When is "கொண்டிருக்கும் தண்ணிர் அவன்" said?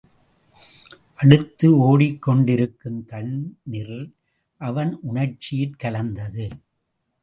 2.19-4.99